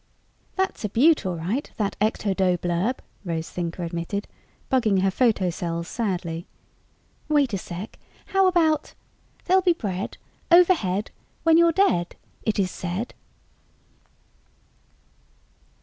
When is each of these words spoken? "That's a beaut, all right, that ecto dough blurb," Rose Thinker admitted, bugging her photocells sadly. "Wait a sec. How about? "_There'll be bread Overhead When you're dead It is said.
"That's 0.55 0.83
a 0.83 0.89
beaut, 0.89 1.27
all 1.27 1.35
right, 1.35 1.69
that 1.77 1.95
ecto 2.01 2.35
dough 2.35 2.57
blurb," 2.57 3.01
Rose 3.23 3.51
Thinker 3.51 3.83
admitted, 3.83 4.27
bugging 4.71 5.03
her 5.03 5.11
photocells 5.11 5.85
sadly. 5.85 6.47
"Wait 7.29 7.53
a 7.53 7.59
sec. 7.59 7.99
How 8.33 8.47
about? 8.47 8.95
"_There'll 9.47 9.63
be 9.63 9.73
bread 9.73 10.17
Overhead 10.49 11.11
When 11.43 11.55
you're 11.55 11.71
dead 11.71 12.15
It 12.41 12.57
is 12.57 12.71
said. 12.71 13.13